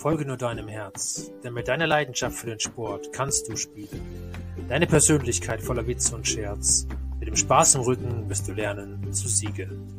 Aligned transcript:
Folge 0.00 0.24
nur 0.24 0.38
deinem 0.38 0.66
Herz, 0.66 1.30
denn 1.44 1.52
mit 1.52 1.68
deiner 1.68 1.86
Leidenschaft 1.86 2.34
für 2.34 2.46
den 2.46 2.58
Sport 2.58 3.12
kannst 3.12 3.50
du 3.50 3.56
spielen. 3.56 4.32
Deine 4.66 4.86
Persönlichkeit 4.86 5.60
voller 5.60 5.86
Witz 5.86 6.10
und 6.10 6.26
Scherz, 6.26 6.86
mit 7.18 7.28
dem 7.28 7.36
Spaß 7.36 7.74
im 7.74 7.82
Rücken 7.82 8.26
wirst 8.30 8.48
du 8.48 8.54
lernen 8.54 9.12
zu 9.12 9.28
siegen. 9.28 9.92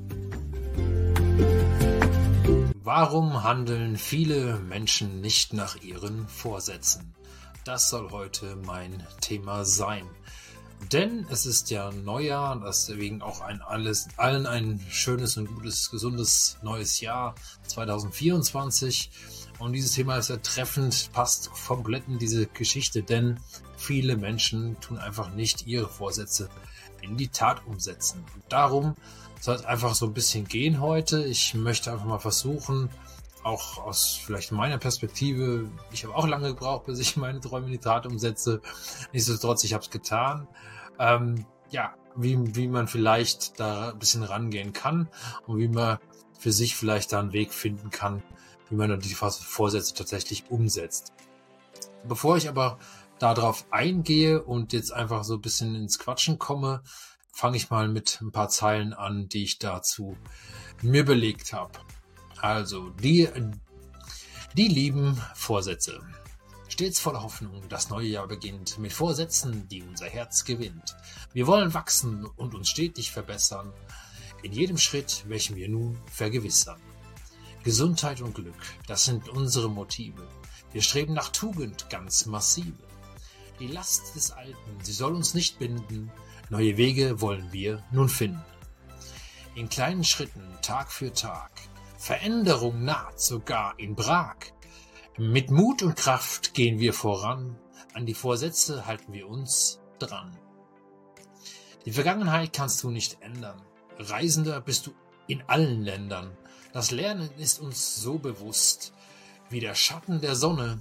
Warum 2.82 3.43
handeln 3.43 3.96
viele 3.96 4.57
Menschen 4.61 5.21
nicht 5.21 5.54
nach 5.54 5.75
ihren 5.84 6.28
Vorsätzen? 6.28 7.14
Das 7.64 7.92
soll 7.92 8.10
heute 8.10 8.56
mein 8.65 9.06
Thema 9.21 9.65
sein. 9.65 10.07
Denn 10.92 11.28
es 11.29 11.46
ist 11.46 11.70
ja 11.70 11.92
Neujahr, 11.92 12.60
deswegen 12.65 13.21
auch 13.21 13.42
ein 13.42 13.61
alles, 13.61 14.07
allen 14.18 14.47
ein 14.47 14.83
schönes 14.89 15.38
und 15.38 15.46
gutes, 15.46 15.92
gesundes 15.92 16.57
neues 16.64 17.02
Jahr 17.02 17.36
2024. 17.68 19.11
Und 19.61 19.74
dieses 19.74 19.92
Thema 19.92 20.18
ist 20.18 20.29
ja 20.29 20.38
treffend, 20.38 21.11
passt 21.14 21.51
komplett 21.68 22.07
in 22.07 22.18
diese 22.18 22.47
Geschichte, 22.47 23.04
denn 23.04 23.39
viele 23.78 24.18
Menschen 24.18 24.79
tun 24.82 24.97
einfach 24.97 25.34
nicht 25.34 25.68
ihre 25.68 25.87
Vorsätze 25.87 26.50
in 27.01 27.15
die 27.15 27.28
Tat 27.28 27.65
umsetzen. 27.68 28.25
Und 28.34 28.43
darum 28.50 28.96
soll 29.39 29.56
es 29.56 29.65
einfach 29.65 29.93
so 29.93 30.07
ein 30.07 30.14
bisschen 30.14 30.46
gehen 30.46 30.82
heute. 30.82 31.24
Ich 31.25 31.54
möchte 31.54 31.92
einfach 31.92 32.06
mal 32.06 32.20
versuchen, 32.20 32.89
auch 33.44 33.78
aus 33.78 34.20
vielleicht 34.23 34.52
meiner 34.52 34.80
Perspektive, 34.80 35.70
ich 35.92 36.03
habe 36.06 36.16
auch 36.16 36.28
lange 36.28 36.50
gebraucht, 36.50 36.86
bis 36.86 37.00
ich 37.00 37.16
meine 37.17 37.39
Träume 37.39 37.67
in 37.67 37.72
die 37.73 37.78
Tat 37.78 38.08
umsetze. 38.08 38.62
Nichtsdestotrotz, 39.14 39.64
ich 39.64 39.73
habe 39.73 39.84
es 39.84 39.92
getan. 39.92 40.48
Ähm, 40.98 41.45
ja, 41.70 41.94
wie, 42.16 42.56
wie 42.56 42.67
man 42.67 42.88
vielleicht 42.88 43.59
da 43.59 43.92
ein 43.92 44.00
bisschen 44.00 44.23
rangehen 44.23 44.73
kann 44.73 45.08
und 45.45 45.59
wie 45.59 45.67
man 45.67 46.00
für 46.38 46.52
sich 46.52 46.75
vielleicht 46.75 47.14
da 47.14 47.20
einen 47.20 47.34
Weg 47.34 47.53
finden 47.53 47.92
kann, 47.92 48.23
wie 48.72 48.75
man 48.75 48.89
dann 48.89 49.00
die 49.02 49.14
Vorsätze 49.14 49.94
tatsächlich 49.94 50.50
umsetzt. 50.50 51.14
Bevor 52.08 52.38
ich 52.38 52.50
aber 52.50 52.80
darauf 53.19 53.66
eingehe 53.69 54.41
und 54.41 54.73
jetzt 54.73 54.91
einfach 54.91 55.23
so 55.23 55.36
ein 55.36 55.41
bisschen 55.41 55.75
ins 55.75 56.00
Quatschen 56.00 56.39
komme, 56.39 56.81
fange 57.31 57.58
ich 57.58 57.69
mal 57.69 57.88
mit 57.88 58.19
ein 58.22 58.31
paar 58.31 58.49
Zeilen 58.49 58.94
an, 58.94 59.30
die 59.30 59.44
ich 59.44 59.59
dazu 59.59 60.17
mir 60.81 61.05
belegt 61.05 61.53
habe. 61.53 61.73
Also, 62.39 62.89
die, 62.89 63.30
die 64.58 64.67
lieben 64.67 65.22
Vorsätze. 65.36 65.99
Stets 66.67 66.99
voller 66.99 67.22
Hoffnung, 67.22 67.67
das 67.67 67.89
neue 67.89 68.08
Jahr 68.08 68.27
beginnt, 68.27 68.80
mit 68.80 68.94
Vorsätzen, 68.94 69.67
die 69.67 69.83
unser 69.83 70.08
Herz 70.08 70.45
gewinnt. 70.45 70.95
Wir 71.33 71.45
wollen 71.45 71.73
wachsen 71.73 72.25
und 72.25 72.55
uns 72.55 72.69
stetig 72.69 73.11
verbessern, 73.11 73.73
in 74.42 74.53
jedem 74.53 74.77
Schritt, 74.77 75.25
welchen 75.27 75.55
wir 75.55 75.69
nun 75.69 75.99
vergewissern. 76.08 76.81
Gesundheit 77.64 78.22
und 78.22 78.34
Glück, 78.34 78.56
das 78.88 79.06
sind 79.06 79.30
unsere 79.30 79.70
Motive. 79.70 80.28
Wir 80.72 80.81
streben 80.81 81.14
nach 81.14 81.30
Tugend 81.30 81.90
ganz 81.90 82.26
massive. 82.26 82.73
Die 83.59 83.67
Last 83.67 84.16
des 84.16 84.31
Alten, 84.31 84.80
sie 84.81 84.94
soll 84.94 85.14
uns 85.14 85.34
nicht 85.34 85.59
binden, 85.59 86.12
neue 86.50 86.78
Wege 86.78 87.22
wollen 87.22 87.54
wir 87.54 87.84
nun 87.92 88.09
finden. 88.09 88.44
In 89.54 89.70
kleinen 89.70 90.04
Schritten, 90.04 90.48
Tag 90.62 90.92
für 90.92 91.14
Tag, 91.14 91.52
Veränderung 91.98 92.84
naht 92.84 93.22
sogar 93.22 93.78
in 93.78 93.95
Prag. 93.95 94.38
Mit 95.17 95.52
Mut 95.52 95.84
und 95.84 95.95
Kraft 95.95 96.56
gehen 96.56 96.80
wir 96.80 96.94
voran, 96.94 97.59
an 97.94 98.08
die 98.08 98.16
Vorsätze 98.16 98.88
halten 98.88 99.14
wir 99.14 99.28
uns 99.28 99.80
dran. 100.00 100.36
Die 101.86 101.92
Vergangenheit 101.92 102.54
kannst 102.54 102.82
du 102.84 102.89
nicht 102.89 103.22
ändern. 103.22 103.62
Reisender 104.00 104.62
bist 104.62 104.88
du 104.88 104.94
in 105.28 105.44
allen 105.48 105.84
Ländern. 105.84 106.36
Das 106.73 106.91
Lernen 106.91 107.30
ist 107.38 107.59
uns 107.59 107.97
so 107.97 108.17
bewusst, 108.17 108.94
wie 109.50 109.59
der 109.59 109.75
Schatten 109.75 110.22
der 110.22 110.36
Sonne, 110.36 110.80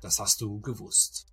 das 0.00 0.20
hast 0.20 0.40
du 0.40 0.60
gewusst. 0.60 1.26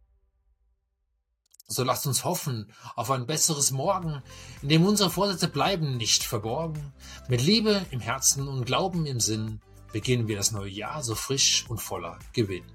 So 1.68 1.84
lasst 1.84 2.06
uns 2.06 2.26
hoffen 2.26 2.72
auf 2.96 3.10
ein 3.10 3.26
besseres 3.26 3.72
Morgen, 3.72 4.22
in 4.62 4.70
dem 4.70 4.86
unsere 4.86 5.10
Vorsätze 5.10 5.48
bleiben 5.48 5.98
nicht 5.98 6.24
verborgen. 6.24 6.94
Mit 7.30 7.42
Liebe 7.42 7.86
im 7.90 8.02
Herzen 8.02 8.48
und 8.48 8.66
Glauben 8.66 9.06
im 9.06 9.20
Sinn 9.20 9.62
beginnen 9.94 10.28
wir 10.28 10.36
das 10.36 10.52
neue 10.52 10.70
Jahr 10.70 11.02
so 11.02 11.16
frisch 11.16 11.66
und 11.70 11.82
voller 11.82 12.20
Gewinn. 12.34 12.66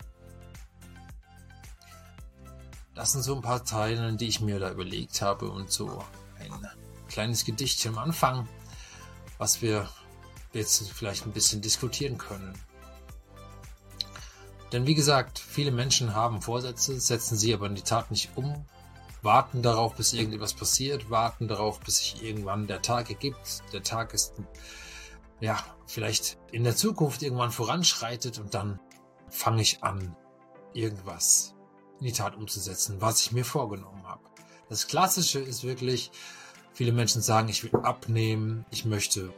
Das 2.94 3.12
sind 3.12 3.22
so 3.22 3.34
ein 3.36 3.42
paar 3.42 3.64
Teile, 3.64 4.16
die 4.16 4.26
ich 4.26 4.40
mir 4.40 4.58
da 4.58 4.70
überlegt 4.70 5.22
habe 5.22 5.50
und 5.50 5.70
so 5.70 6.02
ein 6.38 6.50
kleines 7.08 7.44
Gedicht 7.44 7.86
am 7.86 7.98
Anfang, 7.98 8.48
was 9.38 9.62
wir 9.62 9.88
jetzt 10.52 10.90
vielleicht 10.92 11.26
ein 11.26 11.32
bisschen 11.32 11.60
diskutieren 11.60 12.18
können. 12.18 12.54
Denn 14.72 14.86
wie 14.86 14.94
gesagt, 14.94 15.38
viele 15.38 15.72
Menschen 15.72 16.14
haben 16.14 16.42
Vorsätze, 16.42 17.00
setzen 17.00 17.36
sie 17.36 17.52
aber 17.52 17.66
in 17.66 17.74
die 17.74 17.82
Tat 17.82 18.10
nicht 18.10 18.30
um, 18.36 18.64
warten 19.22 19.62
darauf, 19.62 19.94
bis 19.96 20.12
irgendetwas 20.12 20.54
passiert, 20.54 21.10
warten 21.10 21.48
darauf, 21.48 21.80
bis 21.80 21.98
sich 21.98 22.22
irgendwann 22.22 22.66
der 22.66 22.80
Tag 22.80 23.10
ergibt. 23.10 23.62
Der 23.72 23.82
Tag 23.82 24.14
ist, 24.14 24.34
ja, 25.40 25.58
vielleicht 25.86 26.38
in 26.52 26.64
der 26.64 26.76
Zukunft 26.76 27.22
irgendwann 27.22 27.50
voranschreitet 27.50 28.38
und 28.38 28.54
dann 28.54 28.78
fange 29.28 29.62
ich 29.62 29.82
an, 29.82 30.16
irgendwas 30.72 31.54
in 31.98 32.06
die 32.06 32.12
Tat 32.12 32.36
umzusetzen, 32.36 33.00
was 33.00 33.20
ich 33.20 33.32
mir 33.32 33.44
vorgenommen 33.44 34.06
habe. 34.06 34.22
Das 34.68 34.86
Klassische 34.86 35.40
ist 35.40 35.64
wirklich, 35.64 36.12
viele 36.72 36.92
Menschen 36.92 37.22
sagen, 37.22 37.48
ich 37.48 37.64
will 37.64 37.74
abnehmen, 37.82 38.64
ich 38.70 38.84
möchte 38.84 39.32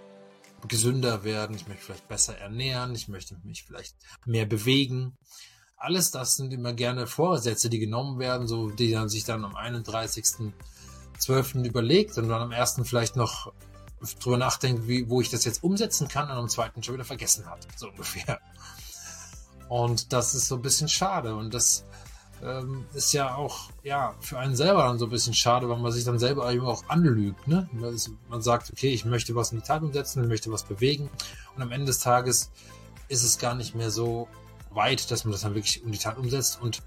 gesünder 0.68 1.24
werden, 1.24 1.56
ich 1.56 1.66
möchte 1.66 1.84
vielleicht 1.84 2.08
besser 2.08 2.38
ernähren, 2.38 2.94
ich 2.94 3.08
möchte 3.08 3.36
mich 3.44 3.64
vielleicht 3.64 3.96
mehr 4.24 4.46
bewegen. 4.46 5.16
Alles 5.76 6.10
das 6.10 6.36
sind 6.36 6.52
immer 6.52 6.72
gerne 6.72 7.06
Vorsätze, 7.06 7.68
die 7.68 7.80
genommen 7.80 8.18
werden, 8.18 8.46
so 8.46 8.70
die 8.70 8.94
man 8.94 9.08
sich 9.08 9.24
dann 9.24 9.44
am 9.44 9.56
31.12. 9.56 11.64
überlegt 11.64 12.16
und 12.18 12.28
dann 12.28 12.42
am 12.42 12.52
1. 12.52 12.80
vielleicht 12.84 13.16
noch 13.16 13.52
drüber 14.20 14.38
nachdenkt, 14.38 14.88
wie, 14.88 15.08
wo 15.08 15.20
ich 15.20 15.30
das 15.30 15.44
jetzt 15.44 15.62
umsetzen 15.62 16.08
kann 16.08 16.30
und 16.30 16.36
am 16.36 16.48
2. 16.48 16.82
schon 16.82 16.94
wieder 16.94 17.04
vergessen 17.04 17.46
hat, 17.46 17.66
so 17.76 17.88
ungefähr. 17.88 18.40
Und 19.68 20.12
das 20.12 20.34
ist 20.34 20.48
so 20.48 20.56
ein 20.56 20.62
bisschen 20.62 20.88
schade 20.88 21.34
und 21.34 21.54
das 21.54 21.84
ähm, 22.42 22.86
ist 22.94 23.12
ja 23.12 23.34
auch 23.34 23.70
ja 23.82 24.14
für 24.20 24.38
einen 24.38 24.56
selber 24.56 24.82
dann 24.82 24.98
so 24.98 25.06
ein 25.06 25.10
bisschen 25.10 25.34
schade, 25.34 25.68
weil 25.68 25.78
man 25.78 25.92
sich 25.92 26.04
dann 26.04 26.18
selber 26.18 26.46
auch 26.66 26.88
anlügt. 26.88 27.46
Ne? 27.46 27.68
Man 28.28 28.42
sagt, 28.42 28.70
okay, 28.70 28.90
ich 28.90 29.04
möchte 29.04 29.34
was 29.34 29.52
in 29.52 29.60
die 29.60 29.66
Tat 29.66 29.82
umsetzen, 29.82 30.22
ich 30.22 30.28
möchte 30.28 30.50
was 30.50 30.64
bewegen 30.64 31.08
und 31.54 31.62
am 31.62 31.70
Ende 31.70 31.86
des 31.86 32.00
Tages 32.00 32.50
ist 33.08 33.22
es 33.22 33.38
gar 33.38 33.54
nicht 33.54 33.74
mehr 33.74 33.90
so 33.90 34.28
weit, 34.70 35.10
dass 35.10 35.24
man 35.24 35.32
das 35.32 35.42
dann 35.42 35.54
wirklich 35.54 35.82
in 35.84 35.92
die 35.92 35.98
Tat 35.98 36.18
umsetzt 36.18 36.60
und 36.60 36.82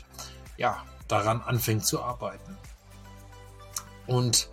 ja, 0.58 0.84
daran 1.08 1.42
anfängt 1.42 1.86
zu 1.86 2.02
arbeiten. 2.02 2.58
Und 4.08 4.50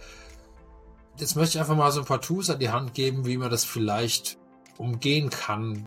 jetzt 1.19 1.36
möchte 1.36 1.56
ich 1.56 1.60
einfach 1.60 1.76
mal 1.76 1.90
so 1.92 2.00
ein 2.00 2.06
paar 2.06 2.20
Tools 2.20 2.50
an 2.50 2.58
die 2.58 2.70
Hand 2.70 2.94
geben, 2.94 3.26
wie 3.26 3.36
man 3.36 3.50
das 3.50 3.64
vielleicht 3.64 4.38
umgehen 4.78 5.30
kann 5.30 5.86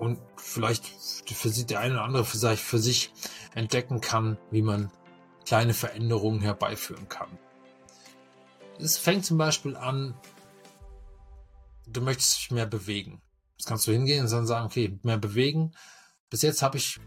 und 0.00 0.18
vielleicht 0.38 0.86
für 0.86 1.50
sich 1.50 1.66
der 1.66 1.80
eine 1.80 1.94
oder 1.94 2.04
andere 2.04 2.24
vielleicht 2.24 2.62
für 2.62 2.78
sich 2.78 3.12
entdecken 3.54 4.00
kann, 4.00 4.38
wie 4.50 4.62
man 4.62 4.90
kleine 5.44 5.74
Veränderungen 5.74 6.40
herbeiführen 6.40 7.08
kann. 7.10 7.28
Es 8.78 8.96
fängt 8.96 9.26
zum 9.26 9.36
Beispiel 9.36 9.76
an, 9.76 10.14
du 11.86 12.00
möchtest 12.00 12.38
dich 12.38 12.50
mehr 12.50 12.64
bewegen. 12.64 13.20
Jetzt 13.58 13.66
kannst 13.66 13.86
du 13.86 13.92
hingehen 13.92 14.24
und 14.24 14.32
dann 14.32 14.46
sagen, 14.46 14.64
okay, 14.64 14.98
mehr 15.02 15.18
bewegen. 15.18 15.72
Bis 16.30 16.40
jetzt 16.40 16.62
habe 16.62 16.78
ich 16.78 16.98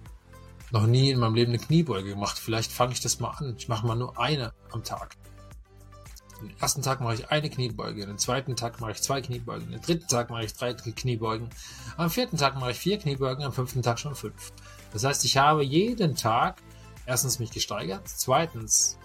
noch 0.69 0.85
nie 0.85 1.09
in 1.09 1.19
meinem 1.19 1.33
Leben 1.33 1.51
eine 1.51 1.63
Kniebeuge 1.63 2.09
gemacht. 2.09 2.37
Vielleicht 2.37 2.71
fange 2.71 2.93
ich 2.93 3.01
das 3.01 3.19
mal 3.19 3.31
an. 3.31 3.55
Ich 3.57 3.67
mache 3.69 3.87
mal 3.87 3.95
nur 3.95 4.19
eine 4.19 4.53
am 4.71 4.83
Tag. 4.83 5.15
Den 6.43 6.53
ersten 6.59 6.81
Tag 6.81 6.99
mache 6.99 7.13
ich 7.15 7.31
eine 7.31 7.49
Kniebeuge, 7.49 8.05
den 8.05 8.17
zweiten 8.17 8.57
Tag 8.57 8.81
mache 8.81 8.91
ich 8.91 9.01
zwei 9.01 9.21
Kniebeugen, 9.21 9.71
den 9.71 9.79
dritten 9.79 10.09
Tag 10.09 10.29
mache 10.29 10.44
ich 10.44 10.53
drei 10.53 10.73
Kniebeugen, 10.73 11.50
am 11.95 12.09
vierten 12.09 12.35
Tag 12.38 12.56
mache 12.56 12.71
ich 12.71 12.77
vier 12.77 13.00
Kniebeugen, 13.00 13.45
am 13.45 13.53
fünften 13.53 13.81
Tag 13.81 13.97
schon 13.97 14.13
fünf. 14.13 14.51
Das 14.91 15.06
heißt, 15.06 15.23
ich 15.23 15.38
habe 15.38 15.63
jeden 15.63 16.15
Tag 16.15 16.62
erstens 17.06 17.39
mich 17.39 17.51
gesteigert, 17.51 18.01
zweitens 18.06 18.97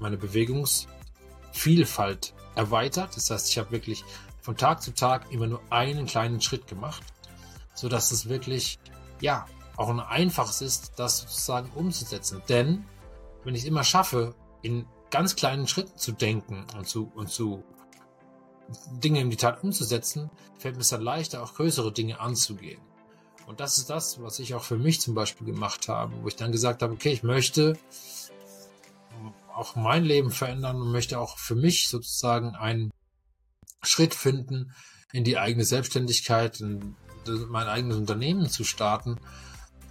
meine 0.00 0.16
Bewegungsvielfalt 0.16 2.34
erweitert. 2.56 3.16
Das 3.16 3.30
heißt, 3.30 3.48
ich 3.48 3.58
habe 3.58 3.70
wirklich 3.70 4.04
von 4.40 4.56
Tag 4.56 4.82
zu 4.82 4.92
Tag 4.92 5.30
immer 5.30 5.46
nur 5.46 5.60
einen 5.70 6.06
kleinen 6.06 6.40
Schritt 6.40 6.66
gemacht, 6.66 7.04
so 7.74 7.88
dass 7.88 8.10
es 8.10 8.28
wirklich, 8.28 8.80
ja, 9.20 9.46
auch 9.76 9.88
ein 9.88 10.00
einfaches 10.00 10.62
ist, 10.62 10.94
das 10.96 11.18
sozusagen 11.18 11.70
umzusetzen. 11.74 12.42
Denn 12.48 12.84
wenn 13.44 13.54
ich 13.54 13.62
es 13.62 13.68
immer 13.68 13.84
schaffe, 13.84 14.34
in 14.62 14.84
ganz 15.10 15.36
kleinen 15.36 15.66
Schritten 15.66 15.96
zu 15.96 16.12
denken 16.12 16.66
und 16.76 16.88
zu, 16.88 17.10
und 17.14 17.30
zu 17.30 17.62
Dinge 18.90 19.20
in 19.20 19.30
die 19.30 19.36
Tat 19.36 19.62
umzusetzen, 19.62 20.30
fällt 20.58 20.74
mir 20.74 20.82
es 20.82 20.88
dann 20.88 21.02
leichter, 21.02 21.42
auch 21.42 21.54
größere 21.54 21.92
Dinge 21.92 22.20
anzugehen. 22.20 22.80
Und 23.46 23.60
das 23.60 23.78
ist 23.78 23.90
das, 23.90 24.20
was 24.20 24.40
ich 24.40 24.54
auch 24.54 24.64
für 24.64 24.76
mich 24.76 25.00
zum 25.00 25.14
Beispiel 25.14 25.46
gemacht 25.46 25.88
habe, 25.88 26.12
wo 26.22 26.28
ich 26.28 26.36
dann 26.36 26.50
gesagt 26.50 26.82
habe, 26.82 26.94
okay, 26.94 27.12
ich 27.12 27.22
möchte 27.22 27.78
auch 29.54 29.76
mein 29.76 30.04
Leben 30.04 30.30
verändern 30.30 30.80
und 30.80 30.90
möchte 30.90 31.18
auch 31.18 31.38
für 31.38 31.54
mich 31.54 31.88
sozusagen 31.88 32.56
einen 32.56 32.90
Schritt 33.82 34.14
finden, 34.14 34.74
in 35.12 35.24
die 35.24 35.38
eigene 35.38 35.64
Selbstständigkeit, 35.64 36.60
in 36.60 36.96
mein 37.48 37.68
eigenes 37.68 37.96
Unternehmen 37.96 38.48
zu 38.48 38.64
starten, 38.64 39.18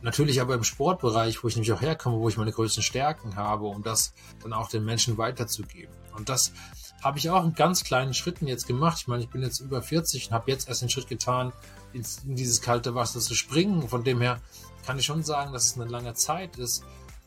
Natürlich 0.01 0.39
aber 0.41 0.53
im 0.53 0.63
Sportbereich, 0.63 1.43
wo 1.43 1.47
ich 1.47 1.55
nämlich 1.55 1.73
auch 1.73 1.81
herkomme, 1.81 2.19
wo 2.19 2.29
ich 2.29 2.37
meine 2.37 2.51
größten 2.51 2.83
Stärken 2.83 3.35
habe, 3.35 3.65
um 3.65 3.81
das 3.81 4.13
dann 4.43 4.53
auch 4.53 4.69
den 4.69 4.85
Menschen 4.85 5.17
weiterzugeben. 5.17 5.93
Und 6.15 6.29
das 6.29 6.53
habe 7.01 7.17
ich 7.17 7.29
auch 7.29 7.43
in 7.43 7.53
ganz 7.53 7.83
kleinen 7.83 8.13
Schritten 8.13 8.47
jetzt 8.47 8.67
gemacht. 8.67 8.99
Ich 9.01 9.07
meine, 9.07 9.23
ich 9.23 9.29
bin 9.29 9.41
jetzt 9.41 9.59
über 9.59 9.81
40 9.81 10.27
und 10.27 10.33
habe 10.33 10.51
jetzt 10.51 10.67
erst 10.67 10.81
den 10.81 10.89
Schritt 10.89 11.07
getan, 11.07 11.53
in 11.93 12.03
dieses 12.23 12.61
kalte 12.61 12.95
Wasser 12.95 13.19
zu 13.19 13.35
springen. 13.35 13.87
Von 13.87 14.03
dem 14.03 14.21
her 14.21 14.41
kann 14.85 14.99
ich 14.99 15.05
schon 15.05 15.23
sagen, 15.23 15.53
dass 15.53 15.65
es 15.65 15.79
eine 15.79 15.89
lange 15.89 16.13
Zeit 16.13 16.57
ist 16.57 16.83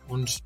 und 0.06 0.38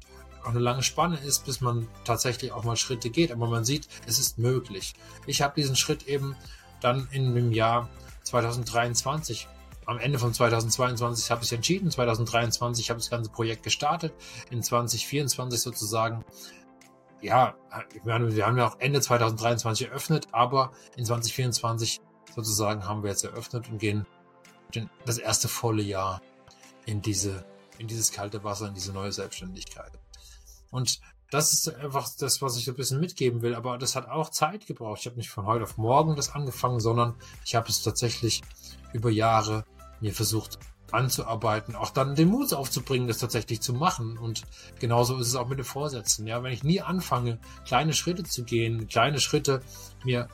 auch 0.42 0.50
eine 0.50 0.58
lange 0.58 0.82
Spanne 0.82 1.18
ist, 1.18 1.44
bis 1.44 1.60
man 1.60 1.88
tatsächlich 2.04 2.52
auch 2.52 2.64
mal 2.64 2.76
Schritte 2.76 3.10
geht. 3.10 3.32
Aber 3.32 3.46
man 3.46 3.64
sieht, 3.64 3.88
es 4.06 4.18
ist 4.18 4.38
möglich. 4.38 4.94
Ich 5.26 5.42
habe 5.42 5.54
diesen 5.54 5.76
Schritt 5.76 6.08
eben 6.08 6.36
dann 6.80 7.08
in 7.12 7.34
dem 7.34 7.52
Jahr 7.52 7.88
2023 8.24 9.48
am 9.86 9.98
Ende 9.98 10.18
von 10.18 10.32
2022 10.32 11.30
habe 11.30 11.44
ich 11.44 11.52
entschieden, 11.52 11.90
2023 11.90 12.90
habe 12.90 13.00
ich 13.00 13.06
das 13.06 13.10
ganze 13.10 13.30
Projekt 13.30 13.62
gestartet, 13.62 14.14
in 14.50 14.62
2024 14.62 15.60
sozusagen. 15.60 16.24
Ja, 17.20 17.54
wir 18.02 18.14
haben, 18.14 18.34
wir 18.34 18.46
haben 18.46 18.58
ja 18.58 18.66
auch 18.66 18.80
Ende 18.80 19.00
2023 19.00 19.88
eröffnet, 19.88 20.28
aber 20.32 20.72
in 20.96 21.04
2024 21.04 22.00
sozusagen 22.34 22.86
haben 22.86 23.02
wir 23.02 23.10
jetzt 23.10 23.24
eröffnet 23.24 23.68
und 23.68 23.78
gehen 23.78 24.06
das 25.04 25.18
erste 25.18 25.48
volle 25.48 25.82
Jahr 25.82 26.20
in 26.86 27.02
diese, 27.02 27.44
in 27.78 27.86
dieses 27.86 28.10
kalte 28.10 28.42
Wasser, 28.42 28.68
in 28.68 28.74
diese 28.74 28.92
neue 28.92 29.12
Selbstständigkeit. 29.12 29.92
Und 30.70 31.00
das 31.30 31.52
ist 31.54 31.74
einfach 31.74 32.08
das, 32.18 32.42
was 32.42 32.58
ich 32.58 32.68
ein 32.68 32.74
bisschen 32.74 33.00
mitgeben 33.00 33.40
will. 33.40 33.54
Aber 33.54 33.78
das 33.78 33.96
hat 33.96 34.06
auch 34.08 34.28
Zeit 34.28 34.66
gebraucht. 34.66 35.00
Ich 35.00 35.06
habe 35.06 35.16
nicht 35.16 35.30
von 35.30 35.46
heute 35.46 35.64
auf 35.64 35.78
morgen 35.78 36.14
das 36.14 36.34
angefangen, 36.34 36.78
sondern 36.78 37.14
ich 37.44 37.54
habe 37.54 37.68
es 37.68 37.82
tatsächlich 37.82 38.42
über 38.92 39.10
Jahre 39.10 39.64
mir 40.02 40.12
versucht 40.12 40.58
anzuarbeiten, 40.90 41.74
auch 41.74 41.90
dann 41.90 42.14
den 42.14 42.28
Mut 42.28 42.52
aufzubringen, 42.52 43.08
das 43.08 43.18
tatsächlich 43.18 43.60
zu 43.62 43.72
machen. 43.72 44.18
Und 44.18 44.42
genauso 44.78 45.16
ist 45.16 45.28
es 45.28 45.36
auch 45.36 45.48
mit 45.48 45.58
den 45.58 45.64
Vorsätzen. 45.64 46.26
Ja, 46.26 46.42
wenn 46.42 46.52
ich 46.52 46.64
nie 46.64 46.82
anfange, 46.82 47.38
kleine 47.66 47.94
Schritte 47.94 48.24
zu 48.24 48.44
gehen, 48.44 48.88
kleine 48.88 49.20
Schritte 49.20 49.62
mir 50.04 50.28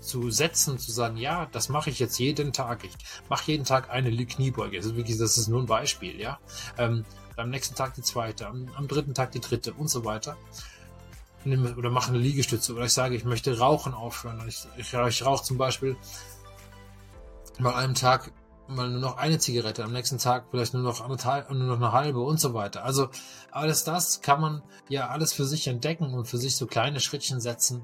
zu 0.00 0.30
setzen, 0.30 0.78
zu 0.78 0.90
sagen, 0.90 1.16
ja, 1.16 1.46
das 1.52 1.68
mache 1.68 1.90
ich 1.90 2.00
jetzt 2.00 2.18
jeden 2.18 2.52
Tag. 2.52 2.82
Ich 2.84 2.92
mache 3.28 3.52
jeden 3.52 3.64
Tag 3.64 3.88
eine 3.90 4.10
Kniebeuge. 4.26 4.76
Das 4.76 4.86
ist 4.86 4.96
wirklich, 4.96 5.16
das 5.16 5.38
ist 5.38 5.46
nur 5.46 5.60
ein 5.60 5.66
Beispiel, 5.66 6.20
ja. 6.20 6.40
Ähm, 6.76 7.04
am 7.36 7.50
nächsten 7.50 7.76
Tag 7.76 7.94
die 7.94 8.02
zweite, 8.02 8.48
am, 8.48 8.68
am, 8.74 8.88
dritten 8.88 9.14
Tag 9.14 9.30
die 9.32 9.40
dritte 9.40 9.72
und 9.72 9.88
so 9.88 10.04
weiter. 10.04 10.36
Oder 11.44 11.90
mache 11.90 12.10
eine 12.10 12.18
Liegestütze. 12.18 12.74
Oder 12.74 12.86
ich 12.86 12.92
sage, 12.92 13.14
ich 13.14 13.24
möchte 13.24 13.56
Rauchen 13.58 13.94
aufhören. 13.94 14.42
Ich, 14.48 14.66
ich, 14.76 14.92
ich 14.92 15.24
rauche 15.24 15.44
zum 15.44 15.56
Beispiel 15.56 15.96
mal 17.58 17.74
einen 17.74 17.94
Tag 17.94 18.32
mal 18.74 18.90
nur 18.90 19.00
noch 19.00 19.16
eine 19.16 19.38
Zigarette, 19.38 19.84
am 19.84 19.92
nächsten 19.92 20.18
Tag 20.18 20.46
vielleicht 20.50 20.74
nur 20.74 20.82
noch, 20.82 21.00
anderthalb, 21.00 21.50
nur 21.50 21.66
noch 21.66 21.76
eine 21.76 21.92
halbe 21.92 22.20
und 22.20 22.40
so 22.40 22.54
weiter. 22.54 22.84
Also 22.84 23.08
alles 23.50 23.84
das 23.84 24.20
kann 24.20 24.40
man 24.40 24.62
ja 24.88 25.08
alles 25.08 25.32
für 25.32 25.44
sich 25.44 25.66
entdecken 25.66 26.14
und 26.14 26.26
für 26.26 26.38
sich 26.38 26.56
so 26.56 26.66
kleine 26.66 27.00
Schrittchen 27.00 27.40
setzen, 27.40 27.82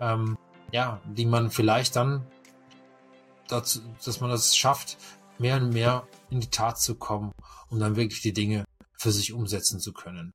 ähm, 0.00 0.36
ja, 0.72 1.00
die 1.04 1.26
man 1.26 1.50
vielleicht 1.50 1.96
dann 1.96 2.26
dazu, 3.48 3.80
dass 4.04 4.20
man 4.20 4.30
das 4.30 4.56
schafft, 4.56 4.98
mehr 5.38 5.56
und 5.56 5.70
mehr 5.70 6.06
in 6.30 6.40
die 6.40 6.50
Tat 6.50 6.80
zu 6.80 6.94
kommen, 6.94 7.32
um 7.68 7.78
dann 7.78 7.96
wirklich 7.96 8.20
die 8.20 8.32
Dinge 8.32 8.64
für 8.96 9.12
sich 9.12 9.32
umsetzen 9.32 9.80
zu 9.80 9.92
können. 9.92 10.32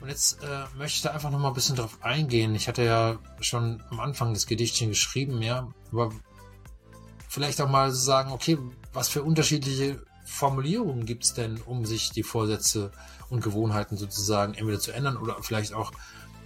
Und 0.00 0.08
jetzt 0.08 0.42
äh, 0.42 0.64
möchte 0.76 0.96
ich 0.96 1.02
da 1.02 1.10
einfach 1.10 1.30
noch 1.30 1.38
mal 1.38 1.48
ein 1.48 1.54
bisschen 1.54 1.76
drauf 1.76 2.02
eingehen. 2.02 2.54
Ich 2.54 2.68
hatte 2.68 2.82
ja 2.82 3.18
schon 3.40 3.82
am 3.90 4.00
Anfang 4.00 4.32
das 4.32 4.46
Gedichtchen 4.46 4.88
geschrieben, 4.88 5.42
ja, 5.42 5.68
aber 5.92 6.10
vielleicht 7.30 7.60
auch 7.60 7.68
mal 7.68 7.92
sagen, 7.92 8.32
okay, 8.32 8.58
was 8.92 9.08
für 9.08 9.22
unterschiedliche 9.22 10.02
Formulierungen 10.24 11.06
gibt 11.06 11.22
es 11.24 11.32
denn, 11.32 11.60
um 11.62 11.86
sich 11.86 12.10
die 12.10 12.24
Vorsätze 12.24 12.90
und 13.30 13.42
Gewohnheiten 13.42 13.96
sozusagen 13.96 14.54
entweder 14.54 14.80
zu 14.80 14.90
ändern 14.90 15.16
oder 15.16 15.36
vielleicht 15.40 15.72
auch, 15.72 15.92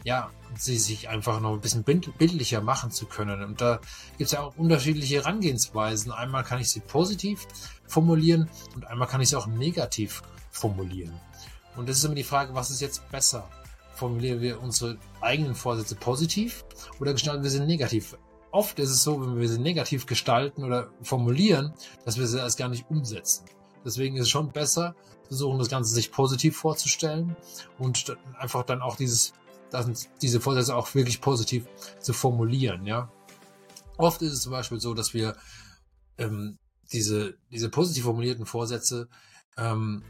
ja, 0.05 0.31
sie 0.59 0.77
sich 0.77 1.09
einfach 1.09 1.41
noch 1.41 1.55
ein 1.55 1.63
bisschen 1.63 1.85
bildlicher 1.85 2.61
machen 2.61 2.91
zu 2.91 3.07
können. 3.07 3.43
Und 3.43 3.63
da 3.63 3.81
gibt 4.19 4.27
es 4.27 4.33
ja 4.33 4.43
auch 4.43 4.59
unterschiedliche 4.59 5.17
Herangehensweisen. 5.17 6.13
Einmal 6.13 6.45
kann 6.45 6.61
ich 6.61 6.69
sie 6.69 6.81
positiv 6.81 7.47
formulieren 7.87 8.51
und 8.75 8.87
einmal 8.87 9.09
kann 9.09 9.23
ich 9.23 9.31
sie 9.31 9.37
auch 9.37 9.47
negativ 9.47 10.23
formulieren. 10.51 11.19
Und 11.77 11.89
das 11.89 11.97
ist 11.97 12.05
immer 12.05 12.15
die 12.15 12.25
Frage, 12.25 12.55
was 12.55 12.71
ist 12.71 12.83
jetzt 12.83 13.11
besser? 13.11 13.49
Formulieren 13.95 14.43
wir 14.43 14.61
unsere 14.61 14.99
eigenen 15.23 15.55
Vorsätze 15.55 15.95
positiv 15.95 16.63
oder 17.01 17.13
gestalten 17.13 17.43
wir 17.43 17.51
sie 17.51 17.61
negativ? 17.61 18.19
Oft 18.55 18.79
ist 18.79 18.91
es 18.91 19.03
so, 19.03 19.21
wenn 19.21 19.39
wir 19.39 19.49
sie 19.49 19.59
negativ 19.59 20.07
gestalten 20.07 20.63
oder 20.63 20.89
formulieren, 21.03 21.75
dass 22.05 22.19
wir 22.19 22.27
sie 22.27 22.39
erst 22.39 22.57
gar 22.57 22.69
nicht 22.69 22.89
umsetzen. 22.89 23.47
Deswegen 23.85 24.17
ist 24.17 24.23
es 24.23 24.31
schon 24.31 24.53
besser, 24.53 24.95
versuchen 25.27 25.59
das 25.59 25.69
Ganze 25.69 25.93
sich 25.93 26.13
positiv 26.13 26.57
vorzustellen 26.57 27.37
und 27.79 28.17
einfach 28.39 28.63
dann 28.63 28.81
auch 28.81 28.97
dieses, 28.97 29.33
diese 30.23 30.41
Vorsätze 30.41 30.77
auch 30.77 30.95
wirklich 30.95 31.21
positiv 31.21 31.67
zu 31.99 32.13
formulieren, 32.13 32.87
ja. 32.87 33.11
Oft 33.97 34.23
ist 34.23 34.33
es 34.33 34.43
zum 34.43 34.53
Beispiel 34.53 34.81
so, 34.81 34.95
dass 34.95 35.15
wir 35.15 35.37
ähm, 36.19 36.59
diese, 36.93 37.37
diese 37.51 37.69
positiv 37.69 38.05
formulierten 38.05 38.47
Vorsätze 38.47 39.09
ähm, 39.57 40.03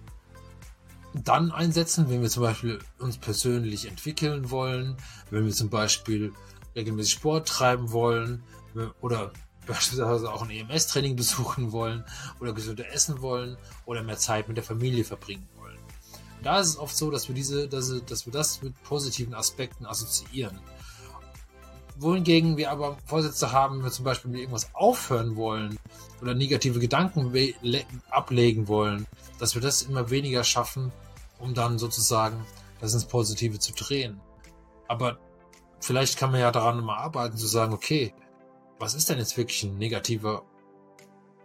dann 1.15 1.51
einsetzen, 1.51 2.11
wenn 2.11 2.23
wir 2.23 2.31
zum 2.31 2.43
Beispiel 2.43 2.79
uns 2.99 3.19
persönlich 3.19 3.87
entwickeln 3.87 4.51
wollen, 4.51 4.97
wenn 5.31 5.45
wir 5.47 5.53
zum 5.53 5.71
Beispiel 5.71 6.33
regelmäßig 6.75 7.13
Sport 7.13 7.49
treiben 7.49 7.93
wollen 7.93 8.43
oder 9.01 9.33
beispielsweise 9.67 10.33
auch 10.33 10.43
ein 10.43 10.51
EMS-Training 10.51 11.17
besuchen 11.17 11.73
wollen 11.73 12.05
oder 12.41 12.53
gesünder 12.53 12.91
essen 12.93 13.23
wollen 13.23 13.57
oder 13.87 14.03
mehr 14.03 14.19
Zeit 14.19 14.49
mit 14.49 14.57
der 14.57 14.65
Familie 14.65 15.05
verbringen 15.05 15.49
wollen. 15.57 15.79
Da 16.43 16.61
ist 16.61 16.69
es 16.69 16.79
oft 16.79 16.97
so, 16.97 17.11
dass 17.11 17.29
wir 17.29 17.35
diese, 17.35 17.69
dass, 17.69 17.93
dass 18.07 18.27
wir 18.27 18.33
das 18.33 18.63
mit 18.63 18.81
positiven 18.83 19.35
Aspekten 19.35 19.87
assoziieren. 19.87 20.59
Wohingegen 21.97 22.57
wir 22.57 22.71
aber 22.71 22.99
Vorsätze 23.07 23.53
haben, 23.53 23.79
wenn 23.79 23.85
wir 23.85 23.93
zum 23.93 24.05
Beispiel 24.05 24.31
mit 24.31 24.41
irgendwas 24.41 24.75
aufhören 24.75 25.37
wollen 25.37 25.79
oder 26.21 26.35
negative 26.35 26.81
Gedanken 26.81 27.33
ablegen 28.11 28.67
wollen, 28.67 29.07
dass 29.39 29.55
wir 29.55 29.63
das 29.63 29.83
immer 29.83 30.11
weniger 30.11 30.43
schaffen, 30.43 30.93
um 31.39 31.55
dann 31.55 31.79
sozusagen 31.79 32.45
das 32.81 32.95
ins 32.95 33.05
Positive 33.05 33.59
zu 33.61 33.73
drehen. 33.73 34.21
Aber 34.89 35.19
vielleicht 35.85 36.19
kann 36.19 36.31
man 36.31 36.41
ja 36.41 36.51
daran 36.51 36.83
mal 36.83 36.97
arbeiten, 36.97 37.37
zu 37.37 37.47
sagen, 37.47 37.75
okay, 37.75 38.15
was 38.79 38.95
ist 38.95 39.11
denn 39.11 39.19
jetzt 39.19 39.37
wirklich 39.37 39.63
ein 39.65 39.77
negativer, 39.77 40.43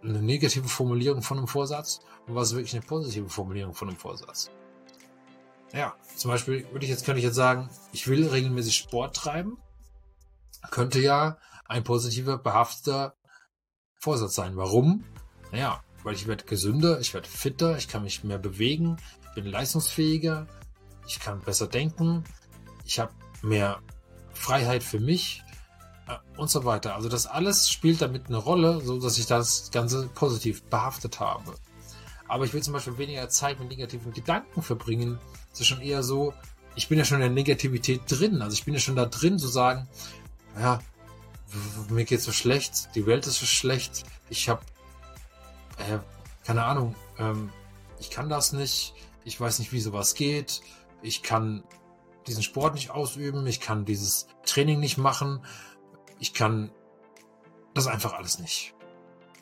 eine 0.02 0.22
negative 0.22 0.66
Formulierung 0.66 1.20
von 1.22 1.36
einem 1.36 1.46
Vorsatz 1.46 2.00
und 2.26 2.34
was 2.34 2.48
ist 2.48 2.56
wirklich 2.56 2.74
eine 2.74 2.86
positive 2.86 3.28
Formulierung 3.28 3.74
von 3.74 3.88
einem 3.88 3.98
Vorsatz? 3.98 4.50
Ja, 5.74 5.94
zum 6.16 6.30
Beispiel 6.30 6.66
würde 6.72 6.86
ich 6.86 6.90
jetzt, 6.90 7.04
könnte 7.04 7.18
ich 7.18 7.24
jetzt 7.24 7.36
sagen, 7.36 7.68
ich 7.92 8.08
will 8.08 8.26
regelmäßig 8.26 8.76
Sport 8.76 9.14
treiben. 9.14 9.58
Könnte 10.70 11.00
ja 11.00 11.36
ein 11.66 11.84
positiver, 11.84 12.38
behafteter 12.38 13.14
Vorsatz 14.00 14.34
sein. 14.34 14.56
Warum? 14.56 15.04
Naja, 15.52 15.84
weil 16.02 16.14
ich 16.14 16.26
werde 16.26 16.44
gesünder, 16.44 16.98
ich 16.98 17.12
werde 17.12 17.28
fitter, 17.28 17.76
ich 17.76 17.88
kann 17.88 18.02
mich 18.02 18.24
mehr 18.24 18.38
bewegen, 18.38 18.96
bin 19.34 19.44
leistungsfähiger, 19.44 20.46
ich 21.06 21.20
kann 21.20 21.40
besser 21.40 21.66
denken, 21.66 22.24
ich 22.84 22.98
habe 22.98 23.12
mehr 23.42 23.80
Freiheit 24.40 24.82
für 24.82 24.98
mich 24.98 25.42
äh, 26.08 26.16
und 26.38 26.50
so 26.50 26.64
weiter. 26.64 26.94
Also 26.94 27.08
das 27.08 27.26
alles 27.26 27.70
spielt 27.70 28.00
damit 28.00 28.28
eine 28.28 28.38
Rolle, 28.38 28.80
so 28.80 28.98
dass 28.98 29.18
ich 29.18 29.26
das 29.26 29.70
Ganze 29.70 30.08
positiv 30.08 30.62
behaftet 30.64 31.20
habe. 31.20 31.54
Aber 32.26 32.44
ich 32.44 32.54
will 32.54 32.62
zum 32.62 32.72
Beispiel 32.72 32.96
weniger 32.96 33.28
Zeit 33.28 33.58
mit 33.60 33.68
negativen 33.68 34.12
Gedanken 34.12 34.62
verbringen. 34.62 35.18
Es 35.52 35.60
ist 35.60 35.66
schon 35.66 35.80
eher 35.80 36.02
so, 36.02 36.32
ich 36.74 36.88
bin 36.88 36.98
ja 36.98 37.04
schon 37.04 37.16
in 37.16 37.22
der 37.22 37.30
Negativität 37.30 38.02
drin. 38.08 38.40
Also 38.40 38.54
ich 38.54 38.64
bin 38.64 38.74
ja 38.74 38.80
schon 38.80 38.96
da 38.96 39.06
drin 39.06 39.38
zu 39.38 39.48
sagen, 39.48 39.88
ja, 40.58 40.80
mir 41.90 42.04
geht's 42.04 42.24
so 42.24 42.32
schlecht, 42.32 42.94
die 42.94 43.06
Welt 43.06 43.26
ist 43.26 43.40
so 43.40 43.46
schlecht, 43.46 44.04
ich 44.28 44.48
habe, 44.48 44.62
äh, 45.78 45.98
keine 46.46 46.64
Ahnung, 46.64 46.94
ähm, 47.18 47.50
ich 47.98 48.10
kann 48.10 48.28
das 48.28 48.52
nicht, 48.52 48.94
ich 49.24 49.40
weiß 49.40 49.58
nicht, 49.58 49.72
wie 49.72 49.80
sowas 49.80 50.14
geht, 50.14 50.62
ich 51.02 51.22
kann 51.22 51.64
diesen 52.26 52.42
Sport 52.42 52.74
nicht 52.74 52.90
ausüben, 52.90 53.46
ich 53.46 53.60
kann 53.60 53.84
dieses 53.84 54.26
Training 54.44 54.80
nicht 54.80 54.98
machen, 54.98 55.44
ich 56.18 56.34
kann 56.34 56.70
das 57.74 57.86
einfach 57.86 58.12
alles 58.12 58.38
nicht. 58.38 58.74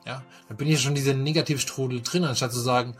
Ja, 0.05 0.25
dann 0.49 0.57
bin 0.57 0.69
ich 0.69 0.81
schon 0.81 0.95
diese 0.95 1.15
Negativstrudel 1.15 2.03
drin, 2.03 2.25
anstatt 2.25 2.53
zu 2.53 2.61
sagen, 2.61 2.97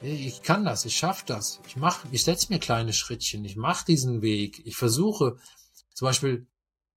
ich 0.00 0.42
kann 0.42 0.64
das, 0.64 0.84
ich 0.84 0.96
schaffe 0.96 1.24
das, 1.26 1.60
ich 1.66 1.76
mache, 1.76 2.08
ich 2.10 2.24
setze 2.24 2.52
mir 2.52 2.58
kleine 2.58 2.92
Schrittchen, 2.92 3.44
ich 3.44 3.56
mache 3.56 3.84
diesen 3.86 4.20
Weg, 4.20 4.60
ich 4.66 4.76
versuche 4.76 5.36
zum 5.94 6.06
Beispiel 6.06 6.46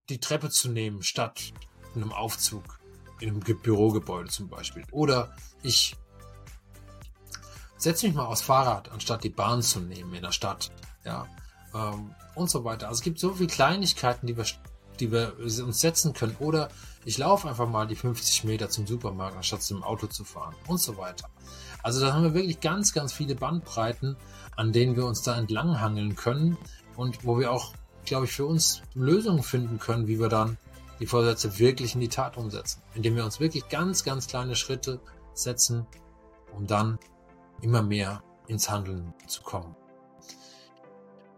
die 0.09 0.19
Treppe 0.19 0.49
zu 0.49 0.69
nehmen 0.69 1.03
statt 1.03 1.53
in 1.93 2.01
einem 2.01 2.13
Aufzug, 2.13 2.79
in 3.19 3.29
einem 3.29 3.39
Bürogebäude 3.39 4.29
zum 4.29 4.49
Beispiel. 4.49 4.83
Oder 4.91 5.35
ich 5.61 5.95
setze 7.77 8.07
mich 8.07 8.15
mal 8.15 8.25
aufs 8.25 8.41
Fahrrad, 8.41 8.89
anstatt 8.89 9.23
die 9.23 9.29
Bahn 9.29 9.61
zu 9.61 9.79
nehmen 9.79 10.13
in 10.13 10.23
der 10.23 10.31
Stadt. 10.31 10.71
Ja, 11.05 11.27
ähm, 11.73 12.13
und 12.35 12.49
so 12.49 12.63
weiter. 12.63 12.87
Also 12.87 12.99
es 12.99 13.03
gibt 13.03 13.19
so 13.19 13.33
viele 13.33 13.49
Kleinigkeiten, 13.49 14.27
die 14.27 14.37
wir, 14.37 14.45
die 14.99 15.11
wir 15.11 15.33
uns 15.39 15.79
setzen 15.79 16.13
können. 16.13 16.35
Oder 16.39 16.69
ich 17.05 17.17
laufe 17.17 17.47
einfach 17.47 17.67
mal 17.67 17.87
die 17.87 17.95
50 17.95 18.43
Meter 18.43 18.69
zum 18.69 18.85
Supermarkt, 18.87 19.37
anstatt 19.37 19.63
zum 19.63 19.83
Auto 19.83 20.07
zu 20.07 20.23
fahren 20.23 20.55
und 20.67 20.79
so 20.79 20.97
weiter. 20.97 21.29
Also 21.83 22.01
da 22.01 22.13
haben 22.13 22.23
wir 22.23 22.33
wirklich 22.33 22.59
ganz, 22.59 22.93
ganz 22.93 23.13
viele 23.13 23.35
Bandbreiten, 23.35 24.17
an 24.55 24.71
denen 24.71 24.95
wir 24.95 25.05
uns 25.05 25.21
da 25.21 25.37
entlanghangeln 25.37 26.15
können 26.15 26.57
und 26.95 27.23
wo 27.23 27.39
wir 27.39 27.51
auch, 27.51 27.73
glaube 28.05 28.25
ich, 28.25 28.31
für 28.33 28.45
uns 28.45 28.81
Lösungen 28.93 29.43
finden 29.43 29.79
können, 29.79 30.07
wie 30.07 30.19
wir 30.19 30.29
dann 30.29 30.57
die 30.99 31.05
Vorsätze 31.05 31.59
wirklich 31.59 31.93
in 31.93 32.01
die 32.01 32.09
Tat 32.09 32.37
umsetzen, 32.37 32.81
indem 32.95 33.15
wir 33.15 33.23
uns 33.23 33.39
wirklich 33.39 33.69
ganz, 33.69 34.03
ganz 34.03 34.27
kleine 34.27 34.55
Schritte 34.55 34.99
setzen, 35.33 35.85
um 36.55 36.65
dann 36.65 36.97
immer 37.61 37.83
mehr 37.83 38.23
ins 38.47 38.69
Handeln 38.69 39.13
zu 39.27 39.41
kommen. 39.43 39.75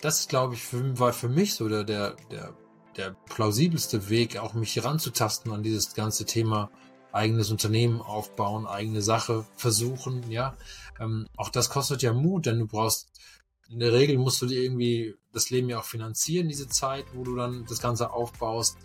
Das, 0.02 0.28
glaube 0.28 0.54
ich, 0.56 0.64
für, 0.64 0.98
war 1.00 1.14
für 1.14 1.30
mich 1.30 1.56
so 1.56 1.68
der, 1.68 1.84
der, 1.84 2.16
der, 2.32 2.54
der 2.96 3.16
plausibelste 3.26 4.10
Weg, 4.10 4.38
auch 4.38 4.54
mich 4.54 4.76
heranzutasten 4.76 5.52
an 5.52 5.64
dieses 5.64 5.94
ganze 5.94 6.26
Thema 6.26 6.70
eigenes 7.12 7.52
Unternehmen 7.52 8.02
aufbauen, 8.02 8.68
eigene 8.68 9.02
Sache 9.02 9.46
versuchen, 9.56 10.30
ja. 10.30 10.56
Ähm, 11.00 11.28
auch 11.38 11.50
das 11.50 11.70
kostet 11.70 12.02
ja 12.02 12.14
Mut, 12.14 12.46
denn 12.46 12.60
du 12.60 12.68
brauchst, 12.68 13.10
in 13.70 13.80
der 13.80 13.94
Regel 13.94 14.18
musst 14.18 14.42
du 14.42 14.46
dir 14.46 14.62
irgendwie 14.62 15.16
das 15.32 15.50
Leben 15.50 15.70
ja 15.70 15.80
auch 15.80 15.86
finanzieren, 15.86 16.48
diese 16.48 16.68
Zeit, 16.68 17.06
wo 17.14 17.24
du 17.24 17.36
dann 17.36 17.66
das 17.68 17.80
Ganze 17.80 18.12
aufbaust 18.12 18.78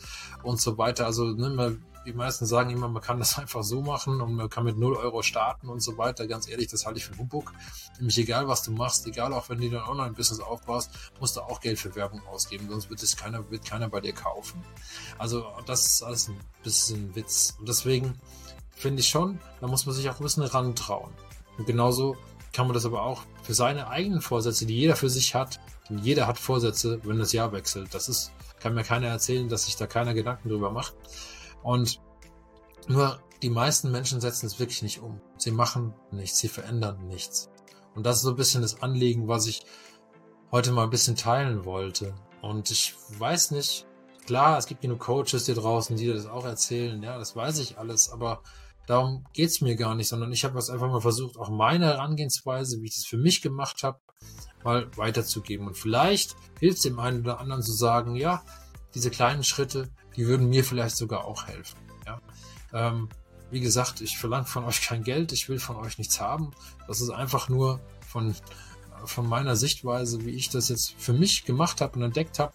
und 0.42 0.60
so 0.60 0.76
weiter. 0.78 1.06
Also 1.06 1.24
ne, 1.24 1.78
die 2.04 2.12
meisten 2.12 2.46
sagen 2.46 2.70
immer, 2.70 2.88
man 2.88 3.02
kann 3.02 3.18
das 3.18 3.38
einfach 3.38 3.62
so 3.62 3.82
machen 3.82 4.20
und 4.20 4.34
man 4.34 4.48
kann 4.48 4.64
mit 4.64 4.78
0 4.78 4.96
Euro 4.96 5.22
starten 5.22 5.68
und 5.68 5.80
so 5.80 5.96
weiter. 5.98 6.26
Ganz 6.26 6.48
ehrlich, 6.48 6.68
das 6.68 6.86
halte 6.86 6.98
ich 6.98 7.04
für 7.04 7.16
Humbug. 7.16 7.52
Nämlich 7.98 8.18
egal, 8.18 8.48
was 8.48 8.62
du 8.62 8.72
machst, 8.72 9.06
egal 9.06 9.32
auch 9.32 9.48
wenn 9.48 9.60
du 9.60 9.70
dein 9.70 9.82
Online-Business 9.82 10.40
aufbaust, 10.40 10.90
musst 11.20 11.36
du 11.36 11.40
auch 11.40 11.60
Geld 11.60 11.78
für 11.78 11.94
Werbung 11.94 12.22
ausgeben, 12.26 12.68
sonst 12.68 12.90
wird 12.90 13.02
es 13.02 13.16
keiner, 13.16 13.50
wird 13.50 13.64
keiner 13.64 13.88
bei 13.88 14.00
dir 14.00 14.12
kaufen. 14.12 14.62
Also 15.18 15.46
das 15.66 15.86
ist 15.86 16.02
alles 16.02 16.28
ein 16.28 16.38
bisschen 16.62 17.14
Witz. 17.14 17.56
Und 17.58 17.68
deswegen 17.68 18.18
finde 18.74 19.00
ich 19.00 19.08
schon, 19.08 19.38
da 19.60 19.66
muss 19.66 19.86
man 19.86 19.94
sich 19.94 20.08
auch 20.10 20.18
ein 20.18 20.22
bisschen 20.22 20.42
rantrauen. 20.42 21.12
Und 21.58 21.66
genauso 21.66 22.16
kann 22.52 22.66
man 22.66 22.74
das 22.74 22.86
aber 22.86 23.02
auch 23.02 23.22
für 23.42 23.54
seine 23.54 23.88
eigenen 23.88 24.20
Vorsätze, 24.20 24.64
die 24.66 24.76
jeder 24.76 24.96
für 24.96 25.10
sich 25.10 25.34
hat, 25.34 25.60
denn 25.88 25.98
jeder 25.98 26.26
hat 26.26 26.38
Vorsätze, 26.38 27.00
wenn 27.04 27.18
das 27.18 27.32
Jahr 27.32 27.52
wechselt. 27.52 27.92
Das 27.92 28.08
ist, 28.08 28.32
kann 28.60 28.74
mir 28.74 28.84
keiner 28.84 29.08
erzählen, 29.08 29.48
dass 29.48 29.66
sich 29.66 29.76
da 29.76 29.86
keiner 29.86 30.14
Gedanken 30.14 30.48
drüber 30.48 30.70
macht. 30.70 30.94
Und 31.64 32.00
nur 32.86 33.18
die 33.42 33.50
meisten 33.50 33.90
Menschen 33.90 34.20
setzen 34.20 34.46
es 34.46 34.60
wirklich 34.60 34.82
nicht 34.82 35.00
um. 35.00 35.20
Sie 35.36 35.50
machen 35.50 35.94
nichts, 36.12 36.38
sie 36.38 36.48
verändern 36.48 37.08
nichts. 37.08 37.50
Und 37.94 38.06
das 38.06 38.16
ist 38.16 38.22
so 38.22 38.30
ein 38.30 38.36
bisschen 38.36 38.62
das 38.62 38.82
Anliegen, 38.82 39.26
was 39.26 39.46
ich 39.46 39.64
heute 40.52 40.70
mal 40.70 40.84
ein 40.84 40.90
bisschen 40.90 41.16
teilen 41.16 41.64
wollte. 41.64 42.14
Und 42.42 42.70
ich 42.70 42.94
weiß 43.18 43.50
nicht, 43.50 43.86
klar, 44.26 44.58
es 44.58 44.66
gibt 44.66 44.82
genug 44.82 45.00
Coaches 45.00 45.46
hier 45.46 45.54
draußen, 45.54 45.96
die 45.96 46.06
das 46.06 46.26
auch 46.26 46.44
erzählen, 46.44 47.02
ja, 47.02 47.18
das 47.18 47.34
weiß 47.34 47.58
ich 47.58 47.78
alles, 47.78 48.10
aber 48.10 48.42
darum 48.86 49.24
geht's 49.32 49.60
mir 49.60 49.76
gar 49.76 49.94
nicht, 49.94 50.08
sondern 50.08 50.32
ich 50.32 50.44
habe 50.44 50.58
es 50.58 50.70
einfach 50.70 50.88
mal 50.88 51.00
versucht, 51.00 51.38
auch 51.38 51.48
meine 51.48 51.86
Herangehensweise, 51.86 52.80
wie 52.80 52.86
ich 52.86 52.96
das 52.96 53.06
für 53.06 53.16
mich 53.16 53.42
gemacht 53.42 53.82
habe, 53.82 53.98
mal 54.62 54.90
weiterzugeben. 54.96 55.66
Und 55.66 55.76
vielleicht 55.76 56.36
hilft 56.60 56.78
es 56.78 56.82
dem 56.82 56.98
einen 56.98 57.20
oder 57.20 57.40
anderen 57.40 57.62
zu 57.62 57.72
sagen, 57.72 58.16
ja, 58.16 58.42
diese 58.94 59.10
kleinen 59.10 59.44
Schritte, 59.44 59.90
die 60.16 60.26
würden 60.26 60.48
mir 60.48 60.64
vielleicht 60.64 60.96
sogar 60.96 61.24
auch 61.24 61.46
helfen. 61.46 61.78
Ja? 62.06 62.20
Ähm, 62.72 63.08
wie 63.50 63.60
gesagt, 63.60 64.00
ich 64.00 64.18
verlange 64.18 64.46
von 64.46 64.64
euch 64.64 64.82
kein 64.82 65.04
Geld, 65.04 65.32
ich 65.32 65.48
will 65.48 65.58
von 65.58 65.76
euch 65.76 65.98
nichts 65.98 66.20
haben. 66.20 66.52
Das 66.86 67.00
ist 67.00 67.10
einfach 67.10 67.48
nur 67.48 67.80
von, 68.06 68.34
von 69.04 69.28
meiner 69.28 69.56
Sichtweise, 69.56 70.24
wie 70.24 70.30
ich 70.30 70.48
das 70.48 70.68
jetzt 70.68 70.94
für 70.98 71.12
mich 71.12 71.44
gemacht 71.44 71.80
habe 71.80 71.96
und 71.96 72.02
entdeckt 72.02 72.38
habe, 72.38 72.52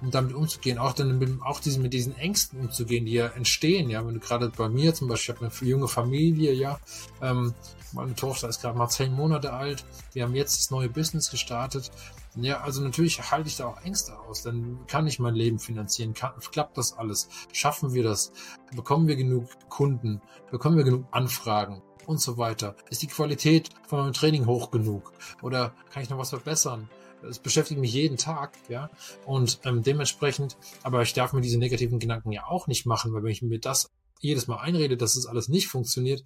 um 0.00 0.10
damit 0.10 0.34
umzugehen, 0.34 0.78
auch 0.78 0.92
dann 0.92 1.18
mit, 1.18 1.42
auch 1.42 1.60
diesen, 1.60 1.82
mit 1.82 1.92
diesen 1.92 2.16
Ängsten 2.16 2.60
umzugehen, 2.60 3.06
die 3.06 3.12
ja 3.12 3.28
entstehen, 3.28 3.90
ja, 3.90 4.06
wenn 4.06 4.14
du 4.14 4.20
gerade 4.20 4.50
bei 4.50 4.68
mir 4.68 4.94
zum 4.94 5.08
Beispiel, 5.08 5.34
ich 5.34 5.40
habe 5.40 5.50
eine 5.50 5.70
junge 5.70 5.88
Familie, 5.88 6.52
ja, 6.52 6.78
ähm, 7.22 7.54
meine 7.92 8.14
Tochter 8.14 8.48
ist 8.48 8.60
gerade 8.60 8.76
mal 8.76 8.88
zehn 8.88 9.12
Monate 9.12 9.52
alt, 9.52 9.84
wir 10.12 10.24
haben 10.24 10.34
jetzt 10.34 10.58
das 10.58 10.70
neue 10.70 10.88
Business 10.88 11.30
gestartet 11.30 11.90
ja, 12.36 12.60
also 12.60 12.82
natürlich 12.82 13.30
halte 13.30 13.48
ich 13.48 13.56
da 13.56 13.66
auch 13.66 13.82
Ängste 13.82 14.18
aus. 14.18 14.42
Dann 14.42 14.86
kann 14.86 15.06
ich 15.06 15.18
mein 15.18 15.34
Leben 15.34 15.58
finanzieren. 15.58 16.14
Kann, 16.14 16.32
klappt 16.50 16.76
das 16.78 16.96
alles? 16.96 17.28
Schaffen 17.52 17.94
wir 17.94 18.02
das? 18.02 18.32
Bekommen 18.74 19.06
wir 19.06 19.16
genug 19.16 19.48
Kunden? 19.68 20.20
Bekommen 20.50 20.76
wir 20.76 20.84
genug 20.84 21.06
Anfragen? 21.10 21.82
Und 22.06 22.20
so 22.20 22.36
weiter. 22.36 22.76
Ist 22.90 23.02
die 23.02 23.06
Qualität 23.06 23.70
von 23.86 24.00
meinem 24.00 24.12
Training 24.12 24.46
hoch 24.46 24.70
genug? 24.70 25.12
Oder 25.40 25.74
kann 25.90 26.02
ich 26.02 26.10
noch 26.10 26.18
was 26.18 26.30
verbessern? 26.30 26.90
Es 27.22 27.38
beschäftigt 27.38 27.80
mich 27.80 27.94
jeden 27.94 28.18
Tag, 28.18 28.58
ja. 28.68 28.90
Und 29.24 29.60
ähm, 29.64 29.82
dementsprechend, 29.82 30.58
aber 30.82 31.00
ich 31.00 31.14
darf 31.14 31.32
mir 31.32 31.40
diese 31.40 31.58
negativen 31.58 31.98
Gedanken 31.98 32.32
ja 32.32 32.44
auch 32.46 32.66
nicht 32.66 32.84
machen, 32.84 33.14
weil 33.14 33.22
wenn 33.22 33.30
ich 33.30 33.40
mir 33.40 33.58
das 33.58 33.90
jedes 34.20 34.46
Mal 34.46 34.58
einrede, 34.58 34.96
dass 34.96 35.16
es 35.16 35.24
das 35.24 35.26
alles 35.26 35.48
nicht 35.48 35.68
funktioniert, 35.68 36.24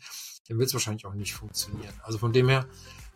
dann 0.49 0.59
wird 0.59 0.69
es 0.69 0.75
wahrscheinlich 0.75 1.07
auch 1.07 1.15
nicht 1.15 1.35
funktionieren. 1.35 1.95
Also 2.03 2.19
von 2.19 2.33
dem 2.33 2.49
her 2.49 2.67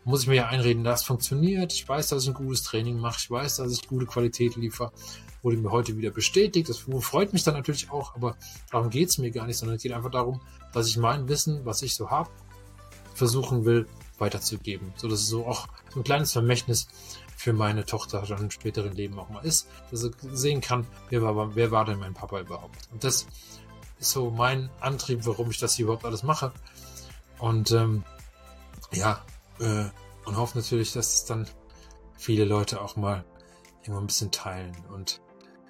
muss 0.04 0.22
ich 0.22 0.28
mir 0.28 0.34
ja 0.34 0.46
einreden, 0.48 0.84
das 0.84 1.04
funktioniert. 1.04 1.72
Ich 1.72 1.88
weiß, 1.88 2.08
dass 2.08 2.24
ich 2.24 2.28
ein 2.28 2.34
gutes 2.34 2.62
Training 2.62 2.98
mache. 2.98 3.18
Ich 3.20 3.30
weiß, 3.30 3.56
dass 3.56 3.72
ich 3.72 3.86
gute 3.86 4.06
Qualität 4.06 4.56
liefere. 4.56 4.92
Wurde 5.42 5.56
mir 5.56 5.70
heute 5.70 5.96
wieder 5.96 6.10
bestätigt. 6.10 6.68
Das 6.68 6.78
freut 6.78 7.32
mich 7.32 7.44
dann 7.44 7.54
natürlich 7.54 7.90
auch, 7.90 8.14
aber 8.14 8.36
darum 8.70 8.90
geht 8.90 9.10
es 9.10 9.18
mir 9.18 9.30
gar 9.30 9.46
nicht, 9.46 9.58
sondern 9.58 9.76
es 9.76 9.82
geht 9.82 9.92
einfach 9.92 10.10
darum, 10.10 10.40
dass 10.72 10.88
ich 10.88 10.96
mein 10.96 11.28
Wissen, 11.28 11.64
was 11.64 11.82
ich 11.82 11.94
so 11.94 12.10
habe, 12.10 12.30
versuchen 13.14 13.64
will, 13.64 13.86
weiterzugeben. 14.18 14.92
So 14.96 15.08
dass 15.08 15.20
es 15.20 15.28
so 15.28 15.46
auch 15.46 15.68
so 15.92 16.00
ein 16.00 16.04
kleines 16.04 16.32
Vermächtnis 16.32 16.88
für 17.36 17.52
meine 17.52 17.84
Tochter 17.84 18.24
dann 18.28 18.42
im 18.42 18.50
späteren 18.50 18.92
Leben 18.92 19.18
auch 19.18 19.28
mal 19.28 19.44
ist, 19.44 19.68
dass 19.90 20.00
sie 20.02 20.12
sehen 20.32 20.60
kann, 20.60 20.86
wer 21.10 21.22
war, 21.22 21.56
wer 21.56 21.70
war 21.70 21.84
denn 21.84 21.98
mein 21.98 22.14
Papa 22.14 22.40
überhaupt. 22.40 22.76
Und 22.92 23.02
das 23.02 23.26
ist 24.02 24.10
so 24.10 24.30
mein 24.30 24.68
Antrieb, 24.80 25.24
warum 25.24 25.50
ich 25.50 25.58
das 25.58 25.74
hier 25.74 25.84
überhaupt 25.84 26.04
alles 26.04 26.22
mache. 26.22 26.52
Und 27.38 27.70
ähm, 27.70 28.04
ja, 28.92 29.24
äh, 29.58 29.86
und 30.24 30.36
hoffe 30.36 30.58
natürlich, 30.58 30.92
dass 30.92 31.14
es 31.14 31.24
dann 31.24 31.48
viele 32.16 32.44
Leute 32.44 32.80
auch 32.80 32.96
mal 32.96 33.24
irgendwann 33.80 34.04
ein 34.04 34.08
bisschen 34.08 34.30
teilen. 34.30 34.76
Und 34.92 35.20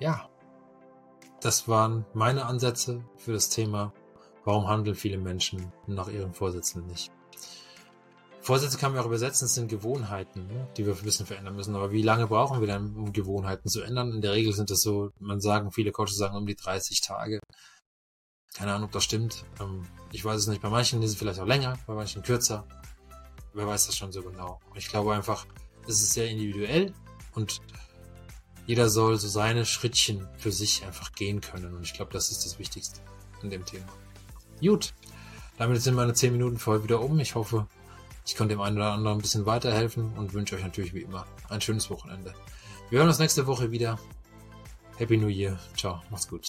ja, 0.01 0.29
das 1.41 1.69
waren 1.69 2.05
meine 2.15 2.47
Ansätze 2.47 3.05
für 3.17 3.33
das 3.33 3.49
Thema, 3.49 3.93
warum 4.45 4.67
handeln 4.67 4.97
viele 4.97 5.19
Menschen 5.19 5.73
nach 5.87 6.09
ihren 6.09 6.33
Vorsätzen 6.33 6.87
nicht. 6.87 7.13
Vorsätze 8.41 8.77
kann 8.77 8.93
man 8.93 9.01
auch 9.01 9.07
übersetzen, 9.07 9.45
es 9.45 9.55
sind 9.55 9.69
Gewohnheiten, 9.69 10.49
ne, 10.49 10.69
die 10.77 10.85
wir 10.85 10.95
ein 10.95 11.05
bisschen 11.05 11.27
verändern 11.27 11.55
müssen. 11.55 11.77
Aber 11.77 11.93
wie 11.93 12.03
lange 12.03 12.27
brauchen 12.27 12.61
wir 12.61 12.67
dann, 12.67 12.97
um 12.97 13.13
Gewohnheiten 13.13 13.69
zu 13.69 13.83
ändern? 13.83 14.13
In 14.13 14.21
der 14.21 14.33
Regel 14.33 14.53
sind 14.53 14.71
es 14.71 14.81
so, 14.81 15.11
man 15.21 15.41
sagen, 15.41 15.71
viele 15.71 15.93
Coaches 15.93 16.17
sagen 16.17 16.37
um 16.37 16.47
die 16.47 16.57
30 16.57 17.03
Tage. 17.03 17.39
Keine 18.55 18.73
Ahnung, 18.73 18.87
ob 18.87 18.93
das 18.93 19.05
stimmt. 19.05 19.45
Ähm, 19.61 19.87
ich 20.13 20.25
weiß 20.25 20.41
es 20.41 20.47
nicht. 20.47 20.63
Bei 20.63 20.71
manchen 20.71 21.03
ist 21.03 21.11
es 21.11 21.17
vielleicht 21.17 21.41
auch 21.41 21.47
länger, 21.47 21.79
bei 21.87 21.95
manchen 21.95 22.23
kürzer 22.23 22.67
wer 23.55 23.67
weiß 23.67 23.87
das 23.87 23.97
schon 23.97 24.13
so 24.13 24.23
genau. 24.23 24.61
Ich 24.75 24.89
glaube 24.89 25.15
einfach, 25.15 25.47
es 25.87 26.03
ist 26.03 26.13
sehr 26.13 26.29
individuell 26.29 26.93
und 27.35 27.61
jeder 28.67 28.89
soll 28.89 29.19
so 29.19 29.29
seine 29.29 29.67
Schrittchen 29.67 30.29
für 30.39 30.53
sich 30.53 30.85
einfach 30.85 31.13
gehen 31.13 31.41
können. 31.41 31.75
Und 31.75 31.83
ich 31.83 31.95
glaube, 31.95 32.13
das 32.13 32.31
ist 32.31 32.45
das 32.45 32.59
Wichtigste 32.59 33.01
in 33.43 33.51
dem 33.51 33.65
Thema. 33.65 33.89
Gut, 34.61 34.95
damit 35.59 35.83
sind 35.83 35.95
meine 35.95 36.15
10 36.15 36.33
Minuten 36.33 36.59
für 36.59 36.85
wieder 36.85 37.01
um. 37.01 37.19
Ich 37.19 37.35
hoffe, 37.35 37.67
ich 38.25 38.37
konnte 38.37 38.55
dem 38.55 38.61
einen 38.61 38.77
oder 38.77 38.93
anderen 38.93 39.19
ein 39.19 39.23
bisschen 39.23 39.47
weiterhelfen 39.47 40.13
und 40.17 40.33
wünsche 40.33 40.55
euch 40.55 40.63
natürlich 40.63 40.95
wie 40.95 41.03
immer 41.03 41.27
ein 41.49 41.61
schönes 41.61 41.91
Wochenende. 41.91 42.35
Wir 42.89 43.01
hören 43.01 43.09
uns 43.09 43.19
nächste 43.19 43.47
Woche 43.47 43.73
wieder. 43.73 43.99
Happy 44.97 45.17
New 45.17 45.29
Year. 45.29 45.59
Ciao, 45.77 46.01
macht's 46.11 46.29
gut. 46.29 46.49